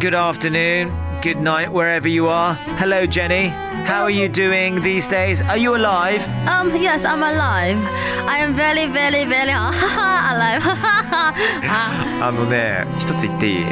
[0.00, 2.54] Good afternoon, good night, wherever you are.
[2.80, 3.48] Hello, Jenny.
[3.84, 5.42] How are you doing these days?
[5.42, 6.22] Are you alive?
[6.48, 7.76] Um, yes, I'm alive.
[8.24, 10.62] I am very, very, very alive.
[12.22, 13.64] あのね、一つ言っていい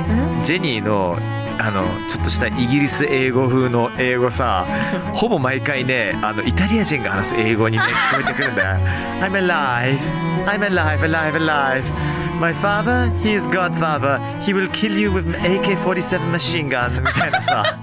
[0.42, 1.16] ジェニーの
[1.60, 4.64] あのちょっとしたイギリス英語風の英語さ
[5.12, 8.86] ほぼ毎回ねあのイタリア人が話す英語にね聞こえてくるんだよ
[9.20, 9.98] I'm alive
[10.46, 15.35] I'm alive alive alive My father, he is Godfather He will kill you with an
[15.35, 17.79] AK-47 machine gun み たいなさ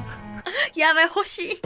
[0.74, 1.60] やばい、欲しい。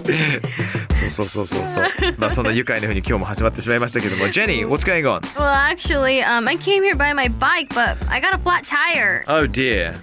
[0.94, 5.20] そうそうそうそうそうまあそんな愉快な風に今日も始まってしまいましたけども ジェニー what's going on?
[5.34, 9.24] Well, actually, um, I came here by my bike, but I got a flat tire.
[9.26, 9.94] Oh dear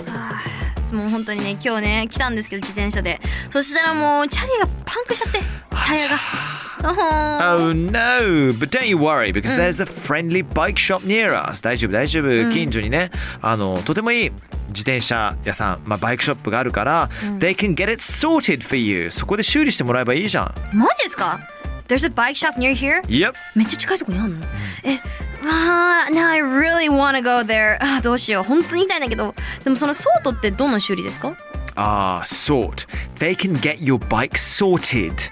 [0.93, 3.19] もう本当にね、今日ね、来たんですけど、自転車で。
[3.49, 6.17] そしたらもう、チャリがパンクしちゃって、タイヤが。
[6.88, 8.52] Oh no!
[8.52, 11.60] But don't you worry because there's a friendly bike shop near us.
[11.60, 12.52] 大丈夫大丈夫。
[12.52, 13.10] 近所にね、
[13.42, 14.30] あのとてもいい
[14.68, 19.10] 自転車屋さん、まあバイクショップがあるから、they can get it sorted for you.
[19.10, 20.54] そこで修理してもらえばいいじゃん。
[20.72, 21.40] マジですか
[21.88, 23.00] There's a bike shop near here?
[23.06, 23.34] Yep.
[23.54, 24.46] めっちゃ近いとこにあるの
[24.82, 24.98] え、
[25.44, 27.76] あー now I really wanna go there.
[27.80, 28.42] あーどうしよう。
[28.44, 29.34] 本当に言いたいんだけど、
[29.64, 31.36] でもそのソートってどんな修理ですか
[31.76, 32.88] ああ、sort.
[33.18, 35.30] They can get your bike sorted.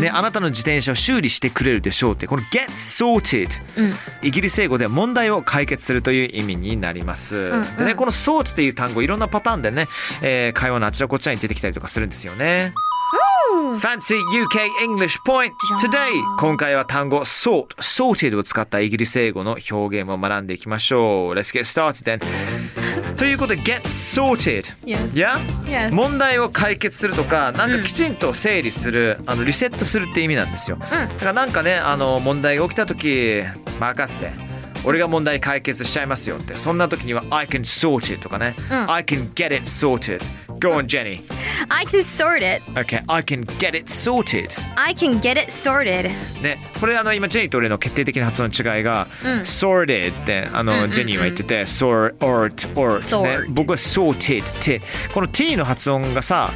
[0.00, 3.48] ね、あなたの自転車を修理してくれるでしょうって、この get sorted、
[4.22, 7.50] イギリス英語では問題を解決するという意味になります。
[7.78, 9.88] でね、この sort っていう単語、いろんなパターンでね、
[10.22, 12.72] えー会話のあちらこちらに出てきたりとかするんですよね。
[13.54, 15.52] Fancy UK English Point.
[15.78, 21.34] Today 今回は単語 sort, sorted を使ったイギリス英語の表現を学んでいきましょう。
[21.34, 23.14] Let's get started then.
[23.16, 24.74] ということで get sorted.
[24.84, 25.12] Yes.
[25.12, 25.38] Yeah?
[25.66, 25.94] Yes.
[25.94, 33.42] 問題を解決するとかなんかきちんと整理する、あのリセットするって意味なんですよ、だからなんかねあの問題が起きた時
[33.78, 34.54] 任せて。
[34.86, 36.58] 俺が問題解決しちゃいますよって。
[36.58, 38.54] そんな時には I can sort it とかね、
[38.86, 40.20] I can get it sorted
[40.64, 41.20] Go on Jenny.
[41.68, 42.62] I can sort it.
[42.74, 44.56] Okay I can get it sorted.
[44.76, 46.10] I can get it sorted.
[46.42, 49.06] ね、これあの今ジェニーと俺の決定的な発音の違いが、
[49.44, 54.80] sorted ってあの、ジェニーは言ってて sort ort ort ね Sort 僕は sorted って
[55.12, 56.52] この t の発音がさ、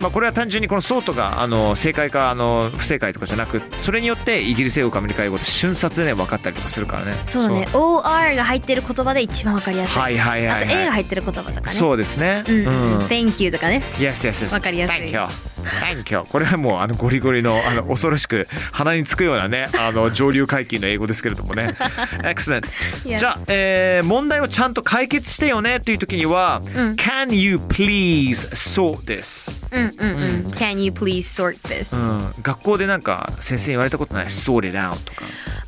[0.00, 7.14] まあこれは単純にこのソートがあの正解かあの不正解とかじゃなくそれによってイギリス英語かアメリカ英語って瞬殺でね分かったりとかするからね。
[7.26, 7.66] そうだね。
[7.72, 10.00] OR が入ってる言葉で一番わかりやすい。
[10.00, 10.64] はいはいはいはい。
[10.64, 11.68] あと A が入ってる言葉とかね。
[11.68, 12.44] そうですね。
[12.46, 12.66] うんうん。
[12.66, 13.06] うん。
[13.06, 13.82] Thank you you とかね。
[13.98, 14.52] Yes, yes, yes.
[14.52, 15.20] わかりやすい Thank you.
[15.64, 16.24] Thank you.
[16.28, 21.74] これはもうあのゴリゴリのあの恐ろしく鼻につくようなねあの上流階級の英語ですけれどもね。
[22.22, 22.66] Excellent.
[23.04, 23.18] Yes.
[23.18, 26.62] じゃあ、えー問題をちゃんと解決してよねという時には、
[26.96, 29.50] Can you please sort this?
[29.72, 30.52] うんうんうん。
[30.52, 31.96] Can you please sort this?
[31.96, 35.24] うん、学校でなんか先生に言われたことない sort it out とか。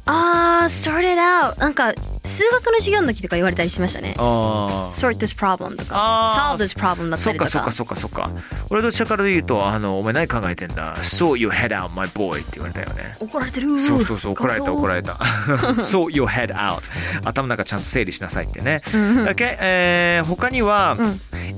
[0.06, 1.58] あー、sort it out.
[1.58, 1.92] なんか
[2.26, 4.14] 数学の授業の時とか言われたりしましたね。
[4.18, 7.50] sort this problem とか solve this problem だったりとか。
[7.50, 8.30] そっかそっかそっかそっか。
[8.70, 13.14] 俺どちらからで言うとあのお前何考えてんだ ?Sort your head out my boy って言われたよね。
[13.20, 13.78] 怒られてる。
[13.78, 15.12] そうそうそう怒られた怒られれた
[15.76, 16.82] sort your head out
[17.24, 20.96] 頭の中ちゃんと整理しなさいってね OK、えー、他には、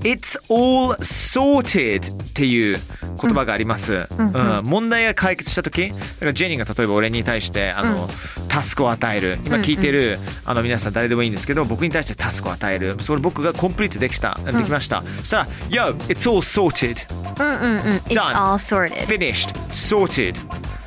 [0.00, 2.78] It's all sorted っていう
[3.20, 4.62] 言葉があります、うん。
[4.64, 8.08] 問題が解決した時だからジェニーが例えば俺に対してあの、
[8.48, 9.38] タスクを与える。
[9.44, 12.96] 今聞いてる、あの皆さん誰でもいいんですけど僕に対してタスクを与える。
[13.00, 15.02] それ僕がコンプリートできた、できました。
[15.20, 17.06] そしたら Yo it's all sorted.
[17.38, 17.96] うんうんうん。
[17.98, 19.06] It's all sorted.
[19.06, 19.54] finished.
[19.70, 20.40] Sorted.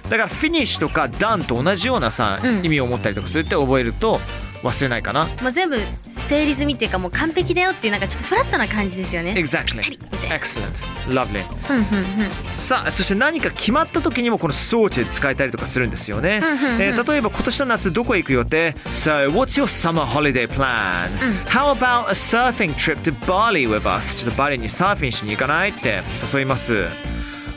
[0.10, 4.20] だから finish とか done と同じようなさ、意味を持ったりとかするって覚えると
[4.62, 5.30] 忘れないかな。
[5.42, 5.80] まあ全部
[6.22, 9.34] 整理済みっていうかもう完璧だよっていうなんかちょっとフラットな感じですよね。
[9.38, 10.00] Exactly.
[10.30, 10.84] Excellent.
[11.08, 11.44] Lovely.
[12.52, 16.42] さあそして何か決まった時にもこの sorted 使えたりとかするんですよね、
[16.80, 21.10] えー例えば今年の夏どこへ行く予定？So what's your summer holiday plan?、
[21.48, 24.18] How about a surfing trip to Bali with us?
[24.24, 25.70] ちょっとバリにサーフィンしに行かない？
[25.72, 26.02] って
[26.34, 26.86] 誘います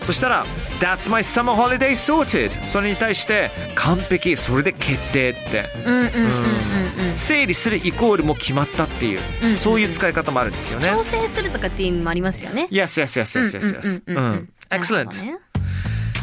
[0.04, 0.46] そしたら
[0.80, 2.50] That's my summer holiday sorted.
[2.64, 4.36] それに対して完璧。
[4.36, 5.68] それで決定って。
[5.86, 7.18] うんうんうんうんうん。
[7.18, 10.88] 整理するイコールもう決まったっていう、うんそういう使い方もあるんですよね。
[10.88, 12.68] 調整するとかっていう意味もありますよね。
[12.70, 14.46] Yes yes yes yes yes yes.
[14.70, 15.38] Excellent どね。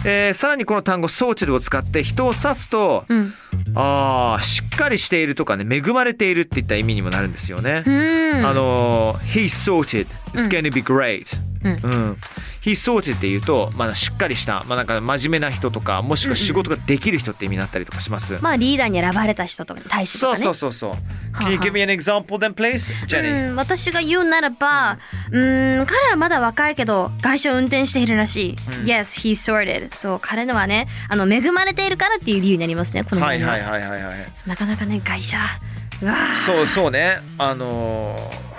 [0.05, 3.33] えーさらにこの単語 sorted を使って人を指すと、ん
[3.75, 7.83] ああしっかりしているとかね恵まれているっていった意味にもなるんですよね。
[7.85, 7.91] う
[8.41, 8.45] ん。
[8.45, 12.17] あの he's sorted it's to be great、うんうん
[12.61, 18.37] he's sorted って言うと、まあ、しっかりした、まあ、なんか真面目な人とかもしくは仕事ができる人って意味になったりとかします。
[18.41, 20.43] まあリーダーに選ばれた人とかに対してとそうかね。
[20.43, 20.91] そうそうそう。
[20.91, 20.97] は
[21.33, 22.93] Can you は give me an example then please?
[23.07, 23.49] Jenny?
[23.49, 24.99] うん、私が言うならば、
[25.31, 25.39] う
[25.81, 28.55] ん、彼はまだ若いけど、会社を運転しているらしい。
[28.85, 29.93] Yes, he's sorted.
[29.93, 34.17] そう、彼のはね、あの、恵まれているからっていう理由になりますね、この場合はいはいはいはいはい。
[34.47, 35.37] なかなかね、会社、
[36.01, 38.51] うわーそうそうねあのー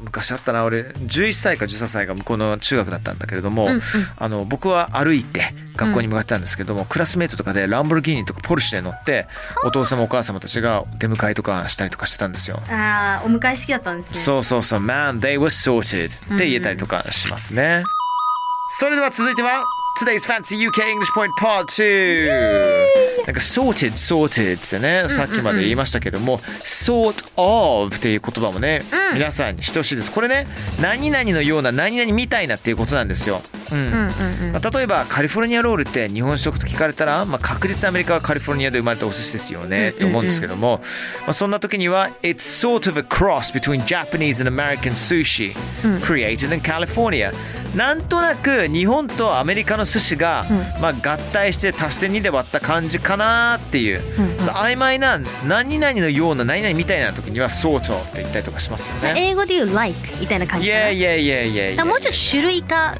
[0.00, 3.80] 昔あったな俺11歳か13歳が向こうの中学だったんだけれども、うんうん
[4.18, 9.26] あの僕は歩いて学校に向かってたんですけども、クラスメートとかでランボルギーニとかポルシェに乗って
[9.64, 12.60] お父様お母様たちが出迎えとかしたりとかしてたんですよ。
[12.68, 14.16] あーお迎え式だったんですね。
[14.18, 17.82] そうそうそう Man they were sorted って言えたりとかしますね。
[18.78, 19.64] それでは続いては
[19.96, 28.80] Today's Fancy UK English Point Part 2なんか sorted sorted ってねさっきまで言いましたけども、sort of っていう言葉もね、
[29.14, 30.10] 皆さんにしてほしいです。
[30.10, 30.46] これね
[30.80, 33.40] 何々のような何々みたいなっていうことなんですよ、
[33.72, 33.90] うん。
[34.52, 40.82] まあ、例えばカリフォルニアロールって日本食と聞かれたら、まあ、確実にアメリカはカリフォルニアで生まれたお寿司ですよねって思うんですけども、
[41.20, 45.54] まあ、そんな時には It's sort of a cross between Japanese and American sushi
[46.00, 47.32] created in California
[47.74, 50.44] なんとなく日本とアメリカの寿司が、
[50.80, 54.00] まあ、合体して足して2で割った感じかなっていう、
[54.38, 59.14] そう曖昧な何々のような何々みたいな時には sort of って言ったりとかしますよね。
[59.16, 60.84] 英語で言う like みたいな感じかな。
[60.86, 62.96] Yeah, yeah, yeah, yeah, だからもうちょっと種類化、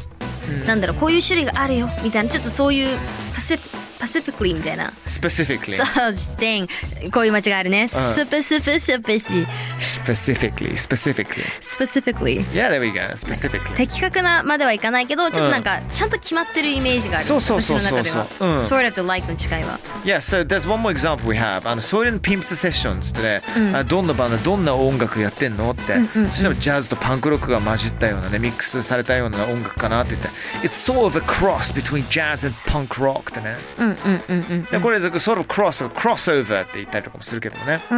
[0.67, 2.99] なんだろう、こういう種類があるよみたいな、ちょっとそういう
[3.35, 3.59] パシ
[3.99, 4.93] パシフィクリーみたいな。
[5.07, 7.89] specifically そう、こういう間違いあるね。
[7.89, 9.47] スペシフィシペシ
[9.85, 11.45] specifically specifically.
[11.61, 12.47] Specifically。
[12.53, 13.01] Yeah, there we go.
[13.15, 13.77] Specifically.
[13.77, 18.05] 的確なまではいかないけどちょっとなんかちゃんと決まってるイメージがある、そうそうそうそう。
[18.05, 19.79] そう sort of to like の違いは。
[20.05, 21.69] Yeah, so there's one more example we have.
[21.69, 25.95] あの、そういうのピンプスセッションってね、あどんなバンド、どんな音楽やってんのって、
[26.31, 30.29] そしたらジャズとパンクロックが混じったようなね、ミックスされたような音楽かなって言って、
[30.67, 33.57] It's sort of a cross between jazz and punk rock ってね。
[33.79, 37.81] うんうんうんうんでこれ、sort of cross, crossover って言ったりとかもするけどもね。
[37.91, 37.95] う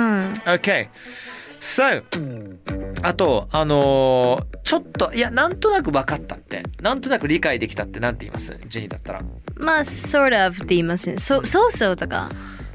[1.58, 2.58] ん、Okay.
[3.00, 8.00] So, あと、あのーちょっと、いや、なんとなく分かったって、なんとなく理解できたって。
[8.00, 8.58] なんて言います？
[8.66, 9.22] ジェニーだったら。
[9.54, 12.30] まあ sort of って言いますねそそうそうとか。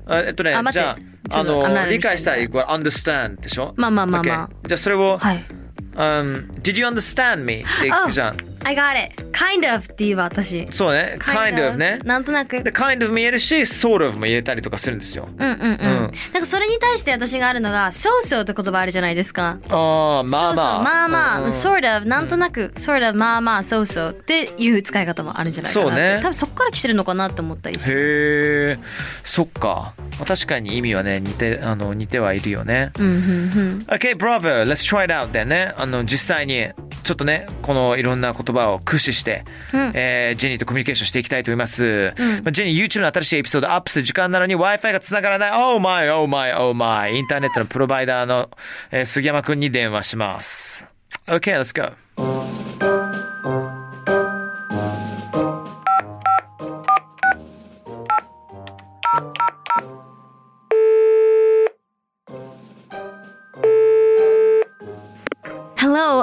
[0.06, 0.98] あえっとねじゃ
[1.32, 3.74] あ、あの not 理解したい、これ understand でしょ？
[3.76, 4.48] まあまあまあまあ。
[4.48, 5.44] Okay じゃあそれを、はい。
[5.96, 7.56] um, Did you understand me?
[7.56, 8.38] って聞くじゃん。
[8.64, 9.22] I got it.
[9.32, 10.68] Kind of って言うわ私。
[10.72, 12.00] そうね、kind of ね。
[12.04, 12.64] なんとなく。
[12.64, 15.28] で、kind of も言えるし、sort of も言えたりとかするんですよ。
[15.38, 19.58] うんうんうん、なんかそれに対して私があるのが so so って言葉あるじゃないですか。
[19.70, 20.84] ああ、まあまあ。
[20.84, 26.20] まあまあ、うん sort of なんとなく、sort of まあまあ so so っていう使い方もあるんじゃないかなそうね。
[26.22, 28.78] 多分そこから来てるのかなって思ったりしてへえ、
[29.24, 29.94] そっか。
[30.20, 32.92] まあ確かに意味はね、似て、あの、似てはいるよね。
[33.00, 33.86] うんうんうん。
[33.88, 34.64] Okay, bravo.
[34.64, 35.74] Let's try it out then ね。
[35.78, 36.68] あの、実際に、
[37.04, 39.44] ちょっとね、このいろんな言葉を駆使して、
[39.74, 42.14] えージェニーとコミュニケーションしていきたいと思います。
[42.44, 45.52] まあジェニー、YouTube の新しいエピソードアップする時間なのに Wi-Fi が繋がらない。
[45.54, 47.16] Oh my, oh my, oh my.
[47.16, 48.50] インターネットのプロバイダーの、
[48.92, 50.86] えー杉山くんに電話します。
[51.28, 52.71] Okay, let's go.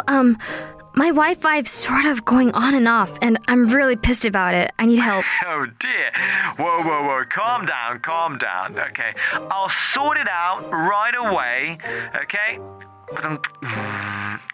[0.08, 0.38] Um,
[0.94, 4.72] my Wi-Fi's sort of going on and off, and I'm really pissed about it.
[4.78, 5.24] I need help.
[5.46, 6.10] Oh dear.
[6.56, 7.24] Whoa, whoa, whoa.
[7.30, 8.78] Calm down, calm down.
[8.78, 9.14] Okay.
[9.50, 11.78] I'll sort it out right away.
[12.22, 12.58] Okay?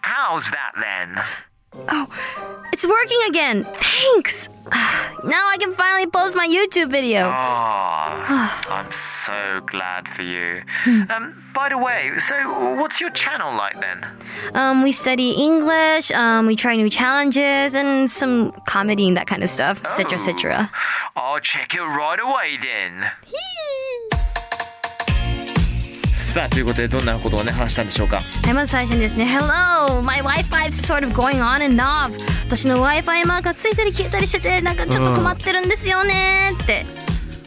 [0.01, 1.23] How's that then?
[1.89, 2.07] Oh,
[2.75, 3.63] it's working again.
[3.75, 4.49] Thanks.
[5.23, 7.21] now I can finally post my YouTube video.
[7.21, 8.91] Oh, I'm
[9.25, 10.61] so glad for you.
[10.85, 14.05] Um, by the way, so what's your channel like then?
[14.53, 16.11] Um, we study English.
[16.11, 20.69] Um, we try new challenges and some comedy and that kind of stuff, etc., etc.
[21.15, 23.09] I'll check it right away then.
[26.35, 28.17] さあということでどんなことをね話したんでしょうか？
[28.17, 30.01] はい、まず最初にですね Hello!
[30.01, 32.11] My Wi-Fi is sort of going on and off
[32.47, 36.85] 私の Wi-Fi マークがついたり消えたりしててなんかちょっと困ってるんですよねって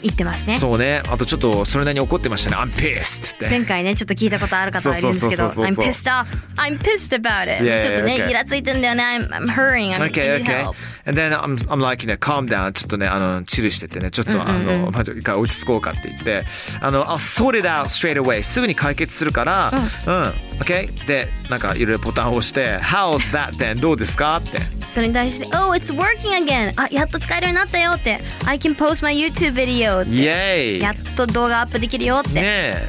[0.02, 0.58] 言ってますね。
[0.58, 1.02] そうね。
[1.08, 2.56] あとちょっとそれなりに怒ってましたね。
[2.56, 3.48] I'm pissed って。
[3.48, 6.26] 前回ねちょっと聞いたことある方がいるんですけど I'm pissed off.
[6.56, 7.64] I'm pissed about it.
[7.82, 9.02] ちょっとねイラついてんだよね。
[9.02, 10.14] I'm I'm haring at it.
[11.12, 12.72] で、I'm I'm like calm down.
[12.72, 16.44] ちょっとね、あの、チルしててね、ちょっと、あの、まず一回落ち着こうかって言って。
[16.80, 18.42] あの、あ、それだ、straight away。
[18.42, 19.72] すぐに解決するから。
[20.06, 20.34] うん。
[21.06, 23.80] でなんかいろいろボタンを押して How's that then?
[23.80, 24.58] どうですかって。
[24.90, 26.72] それに対して Oh it's working again.
[26.76, 28.20] あやっと使えるようになったよって。
[28.44, 29.87] I can post my YouTube video.
[30.02, 30.78] って。
[30.78, 32.82] やっと動画アップできるよって、ね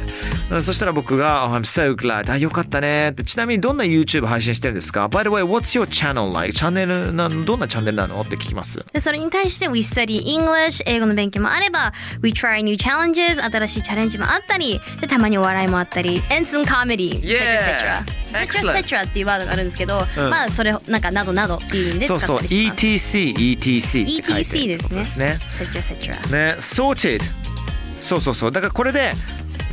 [0.50, 2.32] そしたら僕が、oh, I'm so glad.
[2.32, 3.24] あ、よかったねって。
[3.24, 6.54] ちなみにどんな YouTube 配信してるんですか ?By the way, what's your channel like?
[6.58, 8.20] チャンネルな、どんなチャンネルなの？
[8.22, 8.84] って聞きます。
[8.92, 18.78] でそれに対して We study English 英語の勉強もあれば We try new challenges 新しいチャレンジもあったりでたまにお笑いもあったり And some comedy etc Excellent.
[18.84, 22.38] etc っていうワードがあるんですけど、うんまあそれなんかなどなどっていう意味で使そうそう。
[22.38, 25.40] ったりします ETC、ETC って書いて ETC ることでですすね。
[25.52, 27.22] etc etc ね、sorted
[28.00, 29.12] そうそうそうだからこれで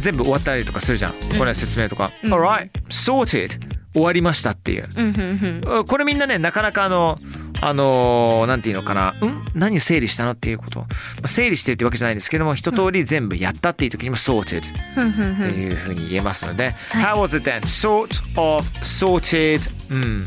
[0.01, 3.77] 全部終わったりとかするじゃん、これ説明とか、alright sorted.
[3.95, 5.85] 終わりましたっていう、うんうんうん。
[5.87, 7.19] これみんなねなかなかあの
[7.63, 9.15] あのーなんていうのかな。
[9.23, 9.45] うん？
[9.55, 10.81] 何整理したのっていうこと。
[10.81, 10.87] ま
[11.25, 17.61] あ整理してってわけじゃないんですけども一通り全部やったっていう時にも sorted っていうふうに言えますので、How was it then?
[17.63, 19.63] sort of sorted.
[19.91, 20.27] うん。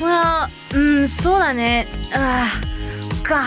[0.00, 1.86] まあうんそうだね。
[2.14, 2.46] あ
[3.22, 3.44] あか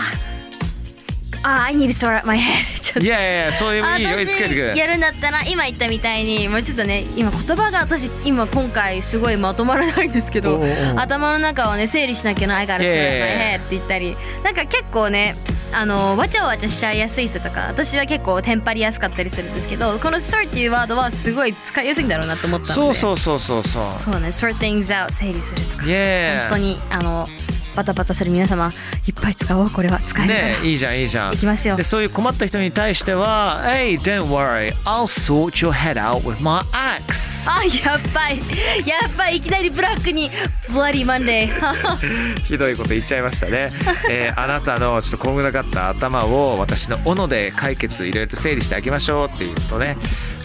[1.46, 2.64] あ I need to sort out my head.
[2.80, 3.00] ちょっと。
[3.00, 4.10] いやいやそういうあいいよ。
[4.10, 10.60] 私つけてくるやるんだったら今言ったみたいにもうちょっとね今言葉が私今今回すごいまとまらないんですけど
[10.96, 14.16] 頭の中をね整理しなきゃな I gotta sort out my head って言ったり。
[14.42, 15.36] なんか結構ね
[15.72, 22.94] あのわちゃわちゃしちゃいやすい人とか私は結構テンパりやすかったりするんですけどこの sort っていうワードはすごい使いやすいんだろうなと思ったので。
[22.94, 24.02] そうそうそうそうそう。
[24.02, 25.84] そうね sort things out 整理するとか。
[25.84, 27.28] Yeah 本当にあの
[27.76, 28.72] バタバタする皆様
[29.06, 30.00] いっぱい使おうこれは。
[30.00, 31.34] 使えるねいいじゃんいいじゃん。
[31.34, 37.48] いきますよでそういう困った人に対しては Hey don't worry I'll sort your head out with my axe.
[37.50, 38.88] あやっぱり。
[38.88, 40.30] やっぱりいきなりブラックに
[40.72, 42.36] ブラディマンデー。
[42.46, 43.70] ひどいこと言っちゃいましたね、
[44.08, 49.96] えーあなたのちょっとこんがらがった頭を私の斧で解決いろいろと整理してあげましょうっていうとね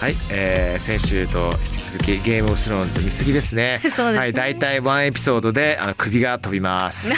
[0.01, 7.13] はい、えー先週と引き続きゲームオブスローンズ見すぎですねそうですねはい大体ワンエピソードであの首が飛びます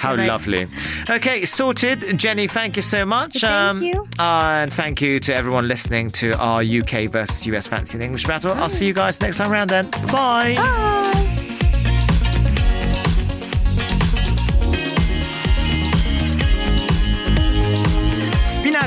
[0.00, 0.68] How lovely
[1.06, 4.04] Okay sorted Jenny thank you so much Thank you.
[4.18, 8.52] and thank you to everyone listening to our UK versus US Fancy and English battle
[8.54, 11.35] I'll see you guys next time around then bye ス